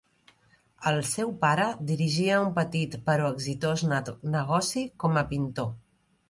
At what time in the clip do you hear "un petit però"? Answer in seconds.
2.45-3.29